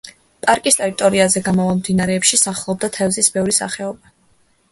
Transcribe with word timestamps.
პარკის 0.43 0.77
ტერიტორიაზე 0.79 1.43
გამავალ 1.49 1.77
მდინარეებში 1.81 2.41
სახლობდა 2.43 2.89
თევზის 2.97 3.29
ბევრი 3.35 3.57
სახეობა. 3.61 4.13